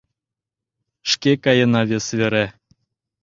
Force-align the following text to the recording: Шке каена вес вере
Шке 1.11 1.31
каена 1.43 1.81
вес 1.89 2.07
вере 2.19 2.45